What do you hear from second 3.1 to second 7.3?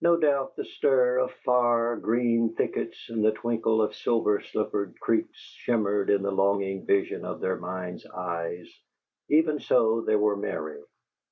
the twinkle of silver slippered creeks shimmered in the longing vision